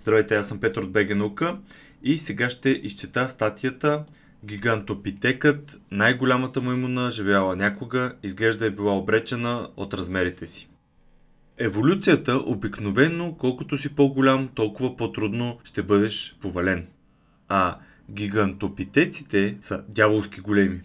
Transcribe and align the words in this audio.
Здравейте, 0.00 0.36
аз 0.36 0.48
съм 0.48 0.60
Петър 0.60 0.82
от 0.82 0.92
БГ 0.92 1.42
и 2.02 2.18
сега 2.18 2.48
ще 2.48 2.70
изчета 2.70 3.28
статията 3.28 4.04
Гигантопитекът, 4.44 5.80
най-голямата 5.90 6.60
му 6.60 6.72
имуна, 6.72 7.10
живяла 7.10 7.56
някога, 7.56 8.14
изглежда 8.22 8.66
е 8.66 8.70
била 8.70 8.96
обречена 8.96 9.68
от 9.76 9.94
размерите 9.94 10.46
си. 10.46 10.68
Еволюцията 11.58 12.36
обикновено, 12.46 13.34
колкото 13.38 13.78
си 13.78 13.94
по-голям, 13.94 14.48
толкова 14.54 14.96
по-трудно 14.96 15.58
ще 15.64 15.82
бъдеш 15.82 16.36
повален. 16.40 16.86
А 17.48 17.78
гигантопитеците 18.10 19.56
са 19.60 19.84
дяволски 19.88 20.40
големи. 20.40 20.80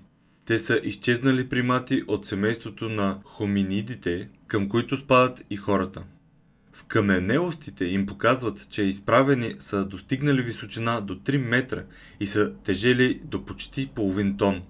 Те 0.45 0.57
са 0.57 0.79
изчезнали 0.83 1.49
примати 1.49 2.03
от 2.07 2.25
семейството 2.25 2.89
на 2.89 3.19
хоминидите, 3.23 4.29
към 4.47 4.69
които 4.69 4.97
спадат 4.97 5.45
и 5.49 5.57
хората. 5.57 6.03
В 6.75 6.83
каменелостите 6.83 7.85
им 7.85 8.05
показват, 8.05 8.67
че 8.69 8.83
изправени 8.83 9.55
са 9.59 9.85
достигнали 9.85 10.41
височина 10.41 11.01
до 11.01 11.15
3 11.15 11.37
метра 11.37 11.83
и 12.19 12.25
са 12.25 12.53
тежели 12.63 13.21
до 13.23 13.45
почти 13.45 13.89
половин 13.95 14.37
тон. 14.37 14.61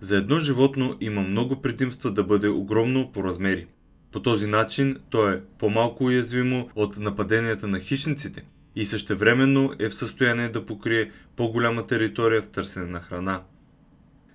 За 0.00 0.16
едно 0.16 0.38
животно 0.38 0.96
има 1.00 1.22
много 1.22 1.62
предимства 1.62 2.10
да 2.10 2.24
бъде 2.24 2.48
огромно 2.48 3.12
по 3.12 3.24
размери. 3.24 3.66
По 4.12 4.22
този 4.22 4.46
начин 4.46 4.96
то 5.10 5.28
е 5.28 5.42
по-малко 5.58 6.04
уязвимо 6.04 6.68
от 6.74 6.98
нападенията 6.98 7.68
на 7.68 7.80
хищниците 7.80 8.44
и 8.76 8.86
същевременно 8.86 9.72
е 9.78 9.88
в 9.88 9.94
състояние 9.94 10.48
да 10.48 10.66
покрие 10.66 11.10
по-голяма 11.36 11.86
територия 11.86 12.42
в 12.42 12.48
търсене 12.48 12.86
на 12.86 13.00
храна. 13.00 13.42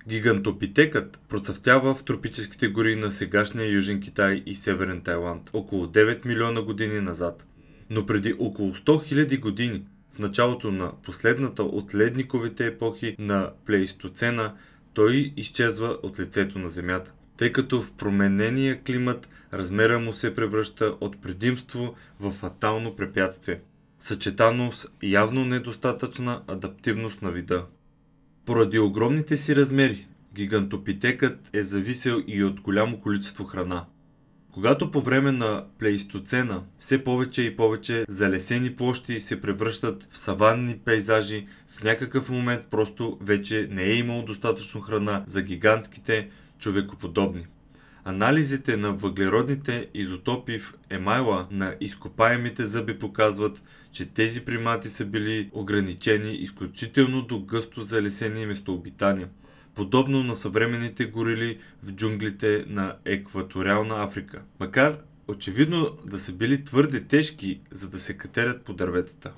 Гигантопитекът 0.08 1.20
процъфтява 1.28 1.94
в 1.94 2.04
тропическите 2.04 2.68
гори 2.68 2.96
на 2.96 3.12
сегашния 3.12 3.70
Южен 3.70 4.00
Китай 4.00 4.42
и 4.46 4.54
Северен 4.54 5.00
Тайланд 5.00 5.50
около 5.52 5.86
9 5.86 6.26
милиона 6.26 6.62
години 6.62 7.00
назад. 7.00 7.46
Но 7.90 8.06
преди 8.06 8.34
около 8.38 8.74
100 8.74 8.84
000 8.84 9.40
години, 9.40 9.84
в 10.12 10.18
началото 10.18 10.72
на 10.72 10.92
последната 11.02 11.62
от 11.62 11.94
ледниковите 11.94 12.66
епохи 12.66 13.16
на 13.18 13.50
Плейстоцена, 13.66 14.54
той 14.94 15.32
изчезва 15.36 15.98
от 16.02 16.20
лицето 16.20 16.58
на 16.58 16.70
Земята, 16.70 17.12
тъй 17.36 17.52
като 17.52 17.82
в 17.82 17.92
променения 17.92 18.82
климат 18.82 19.28
размера 19.52 19.98
му 19.98 20.12
се 20.12 20.34
превръща 20.34 20.96
от 21.00 21.22
предимство 21.22 21.94
в 22.20 22.30
фатално 22.30 22.96
препятствие, 22.96 23.60
съчетано 23.98 24.72
с 24.72 24.88
явно 25.02 25.44
недостатъчна 25.44 26.42
адаптивност 26.46 27.22
на 27.22 27.30
вида. 27.30 27.66
Поради 28.46 28.78
огромните 28.78 29.36
си 29.36 29.56
размери, 29.56 30.06
гигантопитекът 30.34 31.50
е 31.52 31.62
зависел 31.62 32.22
и 32.26 32.44
от 32.44 32.60
голямо 32.60 33.00
количество 33.00 33.44
храна. 33.44 33.84
Когато 34.52 34.90
по 34.90 35.00
време 35.00 35.32
на 35.32 35.64
плейстоцена 35.78 36.62
все 36.78 37.04
повече 37.04 37.42
и 37.42 37.56
повече 37.56 38.04
залесени 38.08 38.76
площи 38.76 39.20
се 39.20 39.40
превръщат 39.40 40.08
в 40.10 40.18
саванни 40.18 40.78
пейзажи, 40.78 41.46
в 41.68 41.82
някакъв 41.82 42.28
момент 42.28 42.66
просто 42.70 43.18
вече 43.20 43.68
не 43.70 43.82
е 43.82 43.94
имало 43.94 44.22
достатъчно 44.22 44.80
храна 44.80 45.24
за 45.26 45.42
гигантските 45.42 46.28
човекоподобни. 46.58 47.46
Анализите 48.06 48.76
на 48.76 48.92
въглеродните 48.92 49.88
изотопи 49.94 50.58
в 50.58 50.74
емайла 50.90 51.48
на 51.50 51.74
изкопаемите 51.80 52.64
зъби 52.64 52.98
показват, 52.98 53.62
че 53.92 54.06
тези 54.06 54.44
примати 54.44 54.88
са 54.88 55.06
били 55.06 55.50
ограничени 55.52 56.34
изключително 56.34 57.22
до 57.22 57.40
гъсто 57.40 57.82
залесени 57.82 58.46
местообитания, 58.46 59.28
подобно 59.74 60.22
на 60.22 60.36
съвременните 60.36 61.06
горили 61.06 61.58
в 61.82 61.92
джунглите 61.92 62.64
на 62.68 62.96
екваториална 63.04 64.04
Африка. 64.04 64.42
Макар 64.60 64.98
очевидно 65.28 65.98
да 66.06 66.18
са 66.18 66.32
били 66.32 66.64
твърде 66.64 67.04
тежки, 67.04 67.60
за 67.70 67.90
да 67.90 67.98
се 67.98 68.16
катерят 68.16 68.64
по 68.64 68.74
дърветата. 68.74 69.32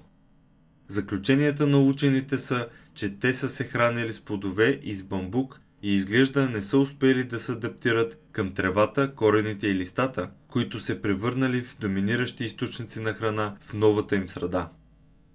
Заключенията 0.88 1.66
на 1.66 1.78
учените 1.78 2.38
са, 2.38 2.68
че 2.94 3.18
те 3.18 3.34
са 3.34 3.48
се 3.48 3.64
хранили 3.64 4.12
с 4.12 4.20
плодове 4.20 4.80
и 4.82 4.94
с 4.94 5.02
бамбук 5.02 5.60
и 5.86 5.94
изглежда 5.94 6.48
не 6.48 6.62
са 6.62 6.78
успели 6.78 7.24
да 7.24 7.40
се 7.40 7.52
адаптират 7.52 8.18
към 8.32 8.54
тревата, 8.54 9.14
корените 9.14 9.68
и 9.68 9.74
листата, 9.74 10.30
които 10.48 10.80
се 10.80 11.02
превърнали 11.02 11.60
в 11.60 11.76
доминиращи 11.78 12.44
източници 12.44 13.00
на 13.00 13.12
храна 13.12 13.56
в 13.60 13.72
новата 13.72 14.16
им 14.16 14.28
среда. 14.28 14.70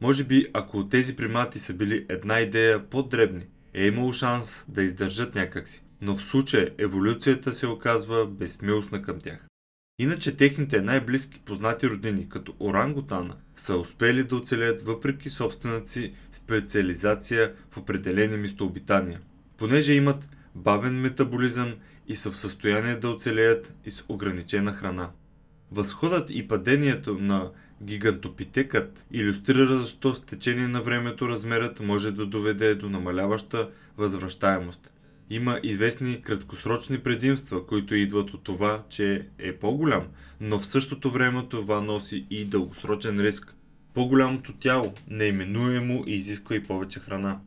Може 0.01 0.23
би, 0.23 0.47
ако 0.53 0.87
тези 0.87 1.15
примати 1.15 1.59
са 1.59 1.73
били 1.73 2.05
една 2.09 2.39
идея 2.39 2.89
по-дребни, 2.89 3.45
е 3.73 3.85
имало 3.85 4.13
шанс 4.13 4.65
да 4.67 4.83
издържат 4.83 5.35
някакси, 5.35 5.83
но 6.01 6.15
в 6.15 6.23
случая 6.23 6.69
еволюцията 6.77 7.51
се 7.51 7.67
оказва 7.67 8.27
безмилостна 8.27 9.01
към 9.01 9.19
тях. 9.19 9.45
Иначе 9.99 10.37
техните 10.37 10.81
най-близки 10.81 11.39
познати 11.45 11.89
роднини, 11.89 12.29
като 12.29 12.53
орангутана, 12.59 13.35
са 13.55 13.77
успели 13.77 14.23
да 14.23 14.35
оцелят 14.35 14.81
въпреки 14.81 15.29
собствената 15.29 15.89
си 15.89 16.13
специализация 16.31 17.53
в 17.69 17.77
определени 17.77 18.37
местообитания– 18.37 19.19
понеже 19.61 19.93
имат 19.93 20.29
бавен 20.55 21.01
метаболизъм 21.01 21.73
и 22.07 22.15
са 22.15 22.31
в 22.31 22.37
състояние 22.37 22.95
да 22.95 23.09
оцелеят 23.09 23.75
и 23.85 23.91
с 23.91 24.05
ограничена 24.09 24.73
храна. 24.73 25.09
Възходът 25.71 26.29
и 26.29 26.47
падението 26.47 27.17
на 27.17 27.51
гигантопитекът 27.83 29.05
иллюстрира 29.11 29.79
защо 29.79 30.15
с 30.15 30.21
течение 30.21 30.67
на 30.67 30.81
времето 30.81 31.29
размерът 31.29 31.79
може 31.79 32.11
да 32.11 32.25
доведе 32.25 32.75
до 32.75 32.89
намаляваща 32.89 33.69
възвръщаемост. 33.97 34.93
Има 35.29 35.59
известни 35.63 36.21
краткосрочни 36.21 36.97
предимства, 36.97 37.65
които 37.65 37.95
идват 37.95 38.33
от 38.33 38.43
това, 38.43 38.83
че 38.89 39.27
е 39.37 39.55
по-голям, 39.55 40.07
но 40.41 40.59
в 40.59 40.65
същото 40.65 41.11
време 41.11 41.45
това 41.49 41.81
носи 41.81 42.25
и 42.29 42.45
дългосрочен 42.45 43.19
риск. 43.19 43.55
По-голямото 43.93 44.53
тяло 44.53 44.93
неименуемо 45.07 46.03
изисква 46.07 46.55
и 46.55 46.63
повече 46.63 46.99
храна. 46.99 47.39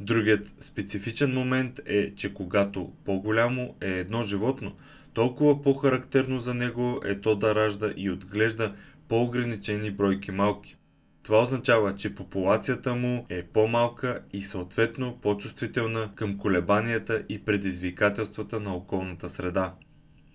Другият 0.00 0.54
специфичен 0.60 1.34
момент 1.34 1.80
е, 1.86 2.14
че 2.14 2.34
когато 2.34 2.92
по-голямо 3.04 3.74
е 3.80 3.90
едно 3.90 4.22
животно, 4.22 4.76
толкова 5.14 5.62
по-характерно 5.62 6.38
за 6.38 6.54
него 6.54 7.00
е 7.04 7.20
то 7.20 7.36
да 7.36 7.54
ражда 7.54 7.92
и 7.96 8.10
отглежда 8.10 8.74
по-ограничени 9.08 9.90
бройки 9.90 10.30
малки. 10.30 10.76
Това 11.22 11.42
означава, 11.42 11.96
че 11.96 12.14
популацията 12.14 12.94
му 12.94 13.26
е 13.28 13.42
по-малка 13.42 14.22
и 14.32 14.42
съответно 14.42 15.18
по-чувствителна 15.22 16.10
към 16.14 16.38
колебанията 16.38 17.22
и 17.28 17.44
предизвикателствата 17.44 18.60
на 18.60 18.74
околната 18.74 19.30
среда. 19.30 19.74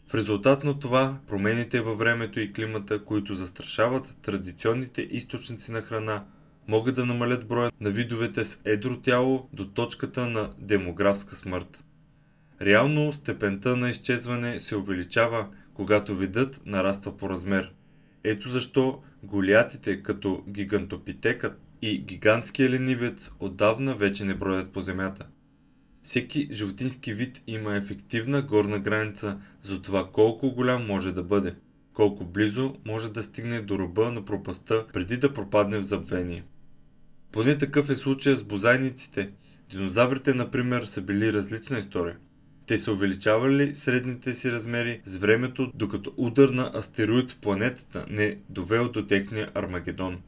В 0.07 0.15
резултат 0.15 0.63
на 0.63 0.79
това, 0.79 1.17
промените 1.27 1.81
във 1.81 1.97
времето 1.99 2.39
и 2.39 2.53
климата, 2.53 3.05
които 3.05 3.35
застрашават 3.35 4.15
традиционните 4.21 5.01
източници 5.01 5.71
на 5.71 5.81
храна, 5.81 6.23
могат 6.67 6.95
да 6.95 7.05
намалят 7.05 7.47
броя 7.47 7.71
на 7.79 7.89
видовете 7.89 8.45
с 8.45 8.61
едро 8.65 8.97
тяло 8.97 9.49
до 9.53 9.67
точката 9.67 10.29
на 10.29 10.49
демографска 10.57 11.35
смърт. 11.35 11.83
Реално 12.61 13.13
степента 13.13 13.77
на 13.77 13.89
изчезване 13.89 14.59
се 14.59 14.75
увеличава, 14.75 15.47
когато 15.73 16.15
видът 16.15 16.61
нараства 16.65 17.17
по 17.17 17.29
размер. 17.29 17.73
Ето 18.23 18.49
защо 18.49 19.01
голиатите 19.23 20.03
като 20.03 20.43
гигантопитекът 20.49 21.61
и 21.81 22.01
гигантския 22.01 22.69
ленивец 22.69 23.31
отдавна 23.39 23.95
вече 23.95 24.25
не 24.25 24.35
броят 24.35 24.71
по 24.71 24.81
земята. 24.81 25.25
Всеки 26.03 26.49
животински 26.51 27.13
вид 27.13 27.43
има 27.47 27.75
ефективна 27.75 28.41
горна 28.41 28.79
граница 28.79 29.37
за 29.61 29.81
това 29.81 30.09
колко 30.11 30.51
голям 30.51 30.87
може 30.87 31.11
да 31.11 31.23
бъде, 31.23 31.55
колко 31.93 32.25
близо 32.25 32.75
може 32.85 33.11
да 33.11 33.23
стигне 33.23 33.61
до 33.61 33.79
ръба 33.79 34.11
на 34.11 34.25
пропаста 34.25 34.85
преди 34.93 35.17
да 35.17 35.33
пропадне 35.33 35.77
в 35.77 35.83
забвение. 35.83 36.43
Поне 37.33 37.57
такъв 37.57 37.89
е 37.89 37.95
случая 37.95 38.35
с 38.35 38.43
бозайниците. 38.43 39.29
Динозаврите, 39.69 40.33
например, 40.33 40.83
са 40.83 41.01
били 41.01 41.33
различна 41.33 41.77
история. 41.77 42.17
Те 42.67 42.77
са 42.77 42.91
увеличавали 42.91 43.75
средните 43.75 44.33
си 44.33 44.51
размери 44.51 45.01
с 45.05 45.17
времето, 45.17 45.71
докато 45.75 46.13
удар 46.17 46.49
на 46.49 46.71
астероид 46.75 47.31
в 47.31 47.37
планетата 47.37 48.05
не 48.09 48.37
довел 48.49 48.89
до 48.89 49.07
техния 49.07 49.51
Армагедон. 49.53 50.21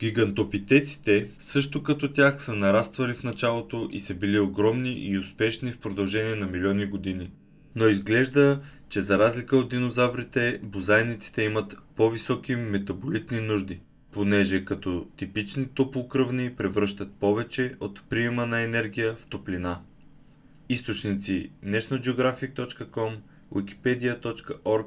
Гигантопитеците, 0.00 1.28
също 1.38 1.82
като 1.82 2.12
тях, 2.12 2.42
са 2.42 2.54
нараствали 2.54 3.14
в 3.14 3.22
началото 3.22 3.88
и 3.92 4.00
са 4.00 4.14
били 4.14 4.38
огромни 4.38 4.92
и 4.92 5.18
успешни 5.18 5.72
в 5.72 5.78
продължение 5.78 6.34
на 6.34 6.46
милиони 6.46 6.86
години. 6.86 7.30
Но 7.76 7.88
изглежда, 7.88 8.60
че 8.88 9.00
за 9.00 9.18
разлика 9.18 9.56
от 9.56 9.70
динозаврите, 9.70 10.60
бозайниците 10.62 11.42
имат 11.42 11.76
по-високи 11.96 12.56
метаболитни 12.56 13.40
нужди– 13.40 13.80
понеже 14.12 14.64
като 14.64 15.06
типични 15.16 15.66
топлокръвни 15.66 16.54
превръщат 16.54 17.12
повече 17.12 17.76
от 17.80 18.02
приема 18.08 18.46
на 18.46 18.60
енергия 18.60 19.16
в 19.16 19.26
топлина. 19.26 19.80
Източници 20.68 21.50
nationalgeographic.com, 21.64 23.16
wikipedia.org, 23.54 24.86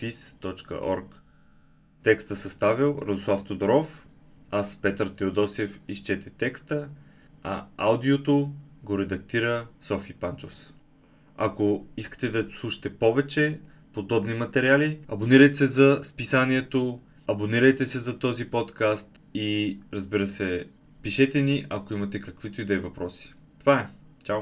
fis.org 0.00 1.04
Текста 2.02 2.36
съставил 2.36 2.98
Радослав 3.02 3.44
Тодоров, 3.44 4.06
аз 4.50 4.76
Петър 4.82 5.08
Теодосиев 5.08 5.80
изчете 5.88 6.30
текста, 6.30 6.88
а 7.42 7.64
аудиото 7.76 8.52
го 8.84 8.98
редактира 8.98 9.66
Софи 9.80 10.12
Панчос. 10.12 10.74
Ако 11.36 11.86
искате 11.96 12.28
да 12.28 12.46
слушате 12.54 12.96
повече 12.96 13.60
подобни 13.92 14.34
материали, 14.34 14.98
абонирайте 15.08 15.54
се 15.54 15.66
за 15.66 16.00
списанието 16.02 17.00
Абонирайте 17.26 17.86
се 17.86 17.98
за 17.98 18.18
този 18.18 18.50
подкаст 18.50 19.20
И 19.34 19.78
разбира 19.92 20.26
се, 20.26 20.66
пишете 21.02 21.42
ни, 21.42 21.66
ако 21.70 21.94
имате 21.94 22.20
каквито 22.20 22.60
и 22.60 22.64
да 22.64 22.74
е 22.74 22.78
въпроси. 22.78 23.34
Това 23.60 23.80
е. 23.80 23.88
Чао! 24.24 24.40